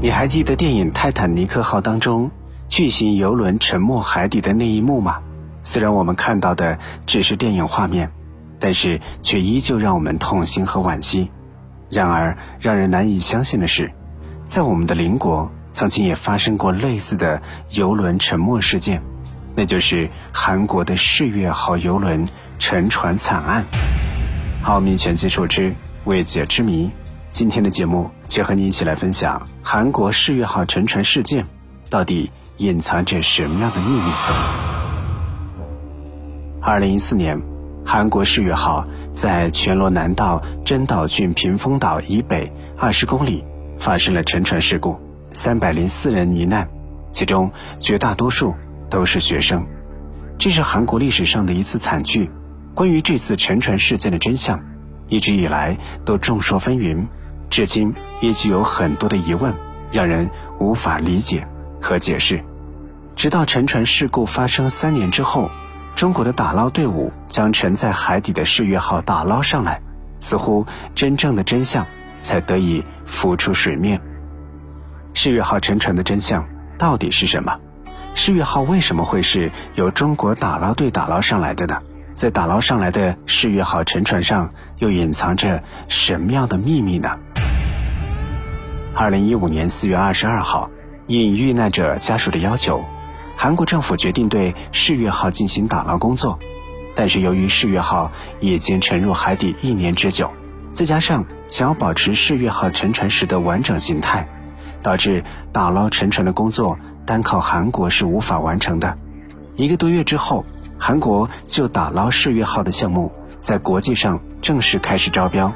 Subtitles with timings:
[0.00, 2.30] 你还记得电影《泰坦尼克号》当中
[2.68, 5.18] 巨型游轮沉没海底的那一幕吗？
[5.62, 8.12] 虽然我们看到的只是电影画面，
[8.60, 11.32] 但是却依旧让我们痛心和惋惜。
[11.90, 13.90] 然而，让人难以相信的是，
[14.46, 19.02] 在我们的邻国曾经也发生过类似的游轮沉没事件，
[19.56, 22.28] 那就是韩国的世越号游轮
[22.60, 23.64] 沉船惨案。
[24.62, 25.74] 好，民全基础之
[26.04, 26.88] 未解之谜。
[27.30, 31.46] 今天的节目就和你一起来分享韩国世越号沉船事件，
[31.88, 34.10] 到底隐藏着什么样的秘密？
[36.60, 37.40] 二零一四年，
[37.84, 43.44] 韩国世越号在全罗南道真岛郡屏风岛以北二十公里
[43.78, 44.98] 发生了沉船事故，
[45.32, 46.68] 三百零四人罹难，
[47.12, 48.54] 其中绝大多数
[48.90, 49.64] 都是学生。
[50.38, 52.30] 这是韩国历史上的一次惨剧。
[52.74, 54.60] 关于这次沉船事件的真相，
[55.08, 57.06] 一直以来都众说纷纭。
[57.50, 59.54] 至今依旧有很多的疑问，
[59.90, 61.46] 让人无法理解
[61.80, 62.44] 和解释。
[63.16, 65.50] 直到沉船事故发生三年之后，
[65.94, 69.80] 中国的打捞队伍将沉在海底的世越号打捞上来，
[70.20, 71.84] 似乎真正的真相
[72.22, 74.00] 才得以浮出水面。
[75.14, 76.46] 世越号沉船的真相
[76.78, 77.58] 到底是什么？
[78.14, 81.80] 世越号为什么会是由中国打捞队打捞上来的呢？
[82.14, 87.16] 在打捞上来的世越号沉船上，又隐藏着什么样的秘密呢？
[88.94, 90.70] 二零一五年四月二十二号，
[91.06, 92.84] 应遇难者家属的要求，
[93.36, 96.38] 韩国政府决定对世越号进行打捞工作。
[96.94, 100.30] 但是由于世越号已经沉入海底一年之久，
[100.72, 104.28] 再加上想要保持世越号沉船时的完整形态，
[104.82, 108.98] 导致打捞沉船的工作单靠韩国是无法完成的。
[109.56, 110.44] 一个多月之后。
[110.80, 115.52] 韩国就打捞世越号的项目在国际上正式开始招标，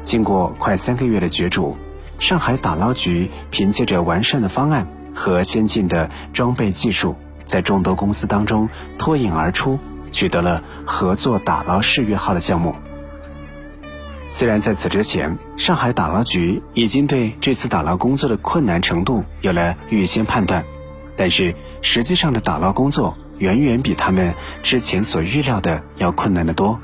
[0.00, 1.76] 经过快三个月的角逐，
[2.20, 8.68] 上海打捞局凭借着完善的方案和先进的装备技术，在众多公司当中
[8.98, 9.78] 脱颖而出，
[10.12, 12.76] 取得了合作打捞世越号的项目。
[14.30, 20.64] 虽然在此之前，上海打捞局已经对这次打捞工作的困难程度有了预先判断，
[21.16, 23.16] 但是实际上的打捞工作。
[23.38, 26.78] 远远比他们之前所预料的要困难得多，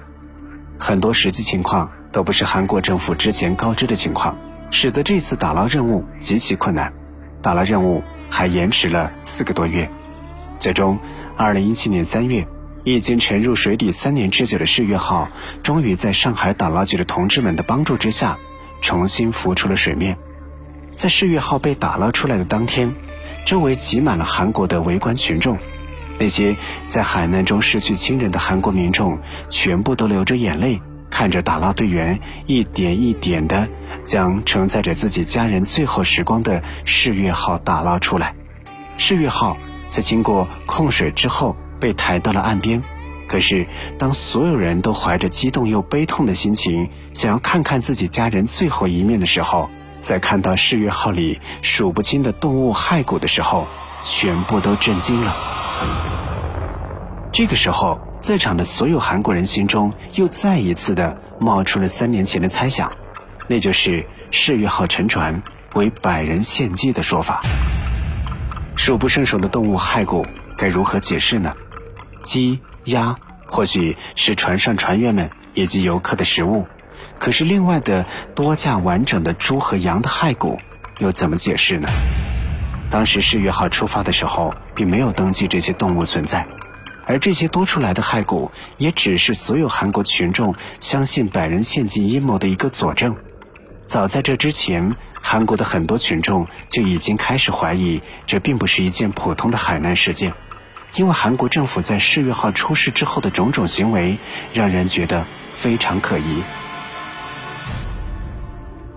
[0.78, 4.34] 很多实际情况都不是韩国政府之前告知的情况，
[4.70, 6.92] 使得这次打捞任务极其困难，
[7.40, 9.88] 打捞任务还延迟了四个多月。
[10.58, 10.98] 最终，
[11.36, 12.46] 二零一七年三月，
[12.84, 15.28] 已经沉入水底三年之久的世越号，
[15.62, 18.38] 终于在上海打捞局的同志们的帮助之下，
[18.80, 20.16] 重新浮出了水面。
[20.94, 22.94] 在世越号被打捞出来的当天，
[23.44, 25.58] 周围挤满了韩国的围观群众。
[26.18, 26.56] 那些
[26.86, 29.18] 在海难中失去亲人的韩国民众，
[29.50, 30.80] 全部都流着眼泪，
[31.16, 33.66] 看着打捞队员一点一点的
[34.04, 38.34] 将承载着自己家人最后时光的世越号打捞出来。
[38.98, 39.56] 世越号
[39.88, 42.82] 在经过控水之后被抬到了岸边。
[43.26, 43.66] 可是，
[43.98, 53.66] 当所有人都怀着激动又悲痛的心情，想要看看自己家人最后一面的时候，在看到世越号里数不清的动物骸骨的时候，
[54.02, 55.34] 全部都震惊了。
[57.32, 62.92] 这个时候，在场的所有韩国人心中又再一次的冒出了三年前的猜想，
[63.46, 65.42] 那就是世越号沉船
[65.74, 67.40] 为百人献祭的说法。
[68.74, 70.26] 数不胜数的动物骸骨
[70.58, 71.54] 该如何解释呢？
[72.24, 73.16] 鸡、鸭
[73.46, 76.66] 或许是船上船员们以及游客的食物，
[77.18, 78.04] 可是另外的
[78.34, 80.58] 多架完整的猪和羊的骸骨
[80.98, 81.88] 又怎么解释呢？
[82.90, 86.46] 当时世越号出发的时候，并没有登记这些动物存在，
[87.06, 93.16] 而这些多出来的骸骨，也只是所有韩国群众相信百人献祭阴谋的一个佐证。
[93.86, 100.34] 早在这之前，韩国的很多群众就已经开始怀疑，这并不是一件普通的海难事件，
[100.96, 104.18] 因为韩国政府在世越号出事之后的种种行为，
[104.52, 105.24] 让人觉得
[105.54, 106.42] 非常可疑。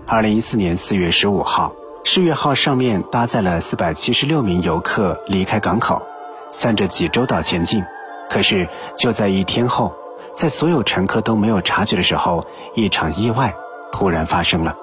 [0.06, 1.72] 二零一四年四月十五号。
[2.02, 6.02] 世越号上面搭载了四百七十六名游客离开港口，
[6.50, 7.84] 向着济州岛前进。
[8.30, 9.92] 可是就在一天后，
[10.34, 13.54] 在所有乘客都没有察觉的时候，一场意外
[13.92, 14.76] 突然发生了。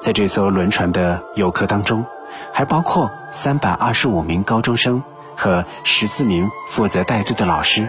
[0.00, 2.04] 在这艘轮船的游客当中，
[2.52, 5.02] 还包括三百二十五名高中生
[5.34, 7.88] 和十四名负责带队的老师。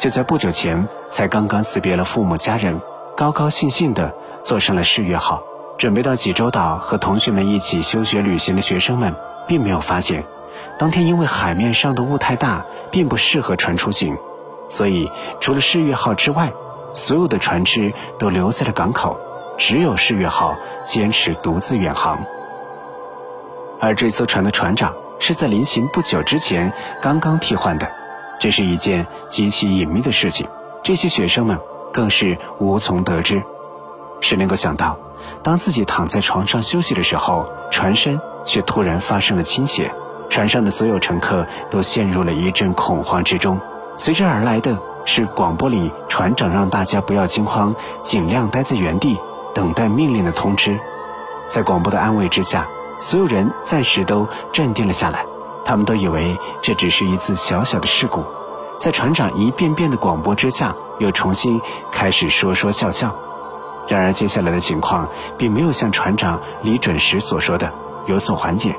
[0.00, 2.80] 就在不久前，才刚刚辞别了父母家人，
[3.16, 5.42] 高高兴兴地坐上了世越号。
[5.78, 9.14] 准备到济州岛和同学们一起休学旅行的学生们，
[9.46, 10.24] 并没有发现，
[10.78, 14.16] 当天因为海面上的雾太大，并不适合船出行，
[14.66, 15.10] 所以
[15.40, 16.52] 除了世越号之外，
[16.92, 19.18] 所有的船只都留在了港口，
[19.56, 22.18] 只有世越号坚持独自远航。
[23.78, 27.90] 而这艘船的船长是在临行不久之前刚刚替换的，
[28.38, 30.46] 这是一件极其隐秘的事情。
[30.82, 31.58] 这些学生们
[31.92, 33.42] 更是无从得知。
[34.20, 34.98] 谁能够想到，
[35.42, 39.92] 当自己躺在床上休息的时候，船身却突然发生了倾斜，
[40.30, 43.60] 船上的所有乘客都陷入了一阵恐慌之中。
[43.96, 49.18] 随之而来的是广播里船长让大家不要惊慌，尽量待在原地
[49.54, 50.80] 等待命令的通知。
[51.48, 52.66] 在广播的安慰之下，
[53.00, 55.26] 所有人暂时都镇定了下来。
[55.64, 58.24] 他们都以为这只是一次小小的事故，
[58.78, 61.60] 在船长一遍遍的广播之下，又重新
[61.92, 63.14] 开始说说笑笑。
[63.88, 67.72] 然而，接下来的情况并没有像船长李准时所说的
[68.06, 68.76] 有所缓解，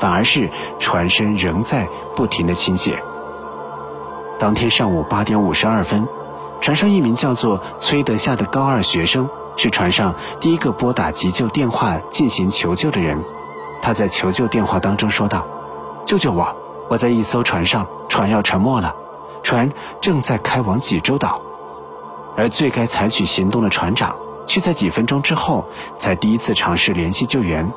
[0.00, 0.50] 反而是
[0.80, 1.86] 船身仍在
[2.16, 3.00] 不停的倾斜。
[4.38, 6.08] 当天上午八点五十二分，
[6.60, 13.22] 船上一名叫做崔德夏的高二学生是船上第一个拨打急救电话进行求救的人。
[13.82, 15.46] 他在求救电话当中说道
[16.04, 16.56] ：“救救我！
[16.88, 18.94] 我在一艘船上，船要沉没了，
[19.42, 19.70] 船
[20.00, 21.40] 正在开往济州岛，
[22.36, 24.16] 而最该采取行动的船长。”
[24.46, 25.64] 却在几分钟之后
[25.94, 27.70] 才第一次尝试联系救援，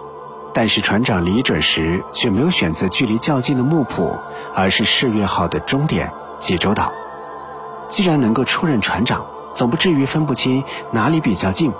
[0.54, 4.18] 但是船长李准时却没有选择距离较近的木浦，
[4.54, 6.94] 而是世越号的终点济州岛。
[7.90, 11.72] 既然能够出任船长，总不至于分不清哪里比较近。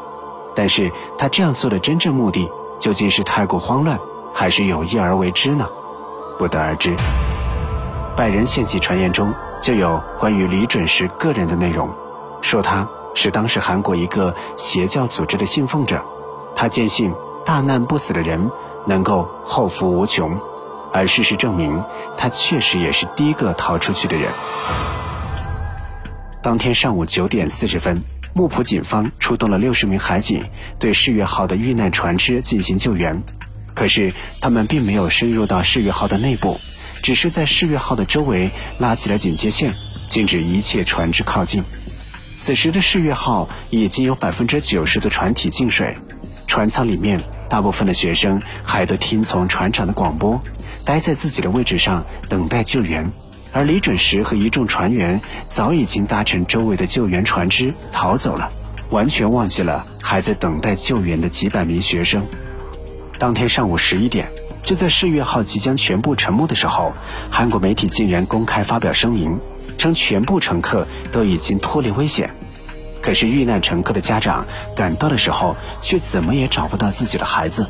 [0.56, 2.50] 但是他这样做的真正目的，
[2.80, 4.00] 究竟是太过慌乱，
[4.34, 5.68] 还是有意而为之呢？
[6.38, 6.96] 不得而知。
[8.16, 11.90] 百人献祭传言中就有关于李准时个人的内容，
[12.42, 12.88] 说他。
[13.16, 16.04] 是当时韩国一个邪教组织的信奉者，
[16.56, 17.14] 他坚信
[17.46, 18.50] 大难不死的人
[18.88, 20.40] 能够后福无穷，
[20.92, 21.84] 而事实证明，
[22.18, 24.32] 他确实也是第一个逃出去的人。
[26.42, 28.04] 当天上午九点四十分，
[28.34, 30.44] 木浦警方出动了六十名海警，
[30.80, 33.24] 对世越号的遇难船只进行救援。
[33.74, 36.60] 可是他们并没有深入到世越号的内部，
[37.02, 39.74] 只是在世越号的周围拉起了警戒线，
[40.08, 41.64] 禁止一切船只靠近。
[42.38, 45.96] 此时的世越号已经有百分之九十的船体进水，
[46.46, 47.24] 船舱里面
[47.54, 50.42] 大部分的学生还都听从船长的广播，
[50.84, 53.12] 待在自己的位置上等待救援。
[53.52, 58.52] 而李准时和一众船员早已经搭乘周围的救援船只逃走了，
[58.90, 62.26] 完全忘记了还在等待救援的几百名学生。
[63.20, 64.30] 当天上午十一点，
[64.64, 66.92] 就在世越号即将全部沉没的时候，
[67.30, 69.40] 韩国媒体竟然公开发表声明。
[69.78, 72.34] 称全部乘客都已经脱离危险，
[73.04, 74.48] 可是遇难乘客的家长
[74.78, 77.68] 赶到的时候，却怎么也找不到自己的孩子。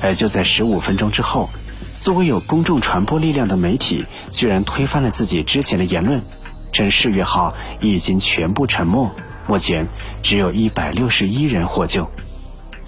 [0.00, 1.50] 而就在十五分钟之后，
[1.98, 6.22] 作为有公众传播力量的媒体，居然推翻了自己之前的言论，
[6.70, 9.10] 称世越号已经全部沉没，
[9.48, 9.88] 目前
[10.22, 12.08] 只有一百六十一人获救。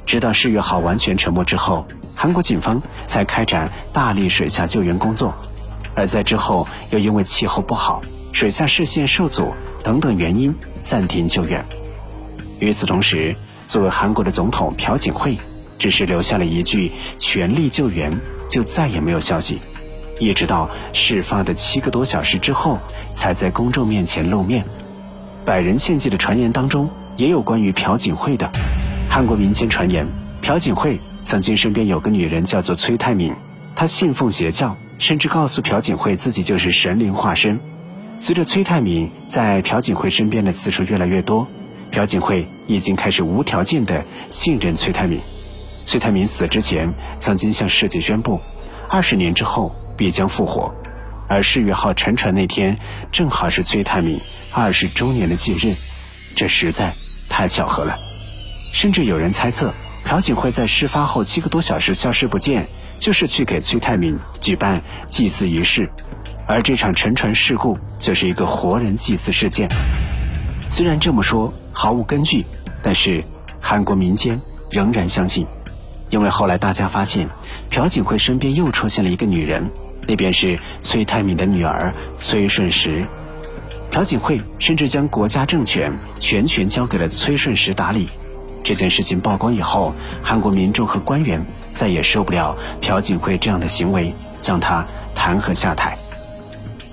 [0.06, 1.84] 直到世越号完全沉没之后，
[2.14, 5.34] 韩国警方才开展大力水下救援工作，
[5.96, 8.02] 而在之后又因为气候不好。
[8.32, 9.54] 水下视线受阻
[9.86, 10.52] 等等原因
[10.82, 11.64] 暂停救援。
[12.58, 13.36] 与此同时，
[13.68, 15.38] 作为韩国的总统朴槿惠
[15.78, 19.60] 只是留下了一句“全力救援”，就再也没有消息。
[20.18, 22.80] 一直到事发的七个多小时之后，
[23.14, 24.64] 才在公众面前露面。
[25.44, 28.50] 百人献祭的传言当中也有关于朴槿惠的。
[29.08, 30.04] 韩国民间传言，
[30.42, 33.32] 朴槿惠曾经身边有个女人叫做崔泰敏，
[33.76, 37.60] 她信奉邪教，甚至告诉朴槿惠自己就是神灵化身。
[38.18, 41.46] 随着崔泰敏在朴槿惠身边的次数越来越多，
[41.90, 45.20] 朴槿惠已经开始无条件的信任崔泰敏。
[45.82, 48.40] 崔泰敏死之前曾经向世界宣布，
[48.88, 50.74] 二十年之后必将复活，
[51.28, 52.78] 而世越号沉船那天
[53.12, 54.18] 正好是崔泰敏
[54.50, 55.76] 二十周年的忌日，
[56.34, 56.94] 这实在
[57.28, 57.98] 太巧合了。
[58.72, 59.72] 甚至有人猜测，
[60.04, 62.66] 朴槿惠在事发后七个多小时消失不见，
[62.98, 65.90] 就是去给崔泰敏举办祭祀仪式。
[66.46, 69.68] 而这场沉船事故就是一个活人祭祀事件。
[70.68, 72.44] 虽然这么说毫无根据，
[72.82, 73.24] 但是
[73.60, 75.46] 韩国民间仍然相信，
[76.08, 77.28] 因为后来大家发现
[77.70, 79.70] 朴槿惠身边又出现了一个女人，
[80.06, 83.04] 那便是崔泰敏的女儿崔顺实。
[83.90, 88.08] 朴槿惠甚至将国家政权全权交给了崔顺实打理。
[88.62, 94.84] 这件事情曝光以后，韩国民众和官员再也受不了朴槿惠这样的行为，将她
[95.14, 95.96] 弹劾下台。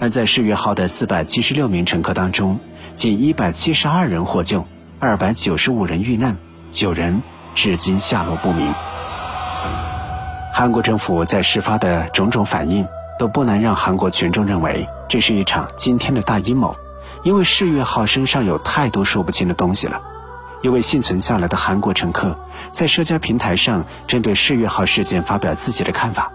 [0.03, 2.59] 而在世越号的四百七十六名乘客当中，
[2.93, 4.67] 仅一百七十二人获救，
[4.99, 6.35] 二百九十五人遇难，
[6.71, 7.23] 九人
[7.55, 8.73] 至今下落不明。
[10.53, 12.85] 韩国政府在事发的种种反应，
[13.17, 16.75] 都不难让韩国群众认为这是一场惊天的大阴谋，
[17.23, 20.01] 因为世越号身上有太多说不清的东西了。
[20.61, 22.37] 一位幸存下来的韩国乘客
[22.73, 26.29] 在社交平台上针对世越号事件发表自己的看法，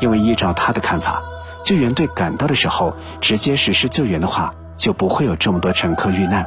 [0.00, 1.22] 因为依照他的看法，
[1.66, 6.46] 救援队赶到的时候直接实施救援的话，就不会有这么多乘客遇难。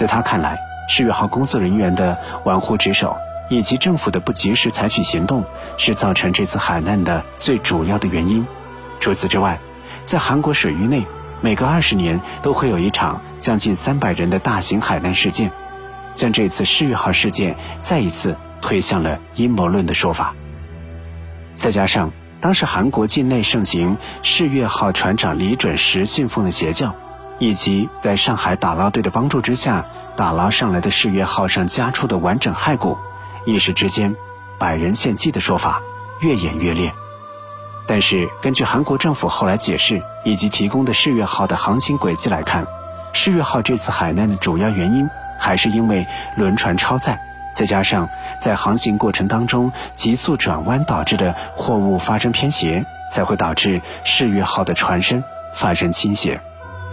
[0.00, 3.14] 在他看来，世越号工作人员的玩忽职守
[3.50, 5.44] 以及政府的不及时采取行动，
[5.76, 8.46] 是造成这次海难的最主要的原因。
[8.98, 9.58] 除此之外，
[10.06, 11.04] 在韩国水域内，
[11.42, 15.50] 每隔二十年都会有一场将近三百人的大型海难事件，
[16.14, 20.34] 将这次世越号事件再一次推向了阴谋论的说法。
[21.58, 26.94] 再加上当时韩国境内盛行世越号船长李准时信奉的邪教，
[27.38, 29.84] 以及在上海打捞队的帮助之下
[30.16, 32.96] 打捞上来的世越号上加出的完整骸骨，
[33.44, 34.16] 一时之间，
[34.58, 35.82] 百人献祭的说法
[36.20, 36.92] 越演越烈。
[37.86, 42.66] 但是，根据韩国政府后来解释以及提供的世越号的航行轨迹来看，
[43.12, 46.06] 世越号这次海难的主要原因还是因为
[46.36, 47.20] 轮船超载，
[47.60, 48.08] 再加上
[48.40, 55.22] 在航行过程当中急速转弯导致的货物发生偏斜，才会导致世越号的船身
[55.54, 56.40] 发生倾斜。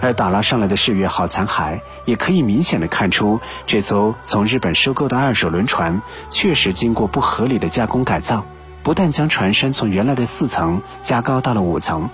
[0.02, 8.44] 而打捞上来的世越号残骸，也可以明显的看出，这艘从日本收购的二手轮船确实经过不合理的加工改造。
[8.84, 12.10] 不但将船身从原来的四层加高到了五层，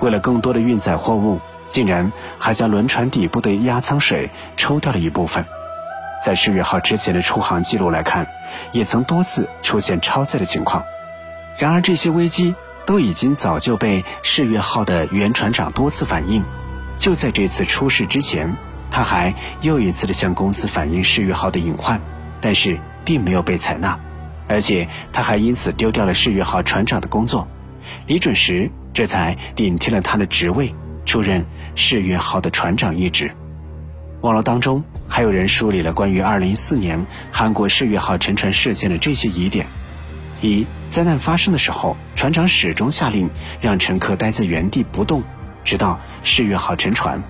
[0.00, 5.44] 为了更多的运载货物，竟然还将轮船底部的压舱水抽掉了一部分。
[6.24, 8.26] 在世越号之前的出航记录来看，
[8.72, 10.84] 也曾多次出现超载的情况。
[11.56, 12.54] 然而这些危机
[12.86, 16.44] 都已经早就被世越号的原船长多次反映。
[16.98, 18.56] 就在这次出事之前，
[18.90, 22.00] 他还又一次的向公司反映世越号的隐患，
[22.40, 23.98] 但是并没有被采纳。
[24.48, 27.46] 而且他还因此丢掉了世越号船长的工作，
[28.06, 31.44] 李准时这才顶替了他的职位，出任
[31.74, 33.30] 世越号的船长一职。
[34.20, 39.66] 网络当中还有人梳理了关于2014年韩国世越号沉船事件的这些疑点：
[40.40, 45.22] 一、灾难发生的时候，船长始终下令让乘客待在原地不动，
[45.64, 47.20] 直到世越号沉船；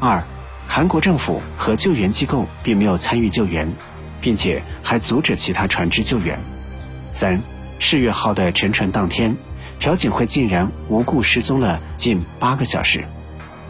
[0.00, 0.22] 二、
[0.66, 3.72] 韩国政府和救援机构并没有参与救援。
[4.18, 6.40] 并且还阻止其他船只救援。
[7.12, 7.40] 三，
[7.78, 9.36] 世越号的沉船当天，
[9.78, 13.04] 朴槿惠竟然无故失踪了近八个小时。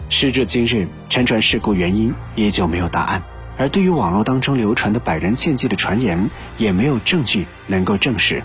[0.08, 3.22] 时至今日，沉船事故原因依旧没有答案。
[3.58, 8.42] 而对于网络当中流传的百人献祭的传言，也没有证据能够证实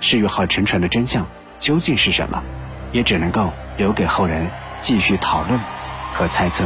[0.00, 1.26] 世越号沉船的真相
[1.58, 2.42] 究竟是什么，
[2.92, 4.48] 也只能够留给后人
[4.80, 5.60] 继续讨论
[6.14, 6.64] 和猜测。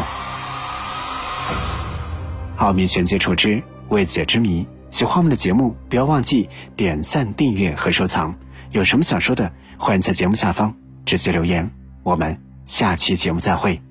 [2.56, 3.62] 奥秘全接触之。
[3.88, 8.36] 未解之谜，喜欢我们的节目，不要忘记点赞、订阅和收藏。
[8.70, 11.72] 有什么想说的，欢迎在节目下方直接留言。
[12.04, 13.89] 我们下期节目再会。